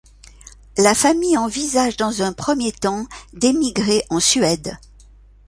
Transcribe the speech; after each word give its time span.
La 0.79 0.95
famille 0.95 1.37
envisage 1.37 1.95
dans 1.95 2.23
un 2.23 2.33
premier 2.33 2.71
temps 2.71 3.05
d’émigrer 3.33 4.03
en 4.09 4.19
Suède. 4.19 4.75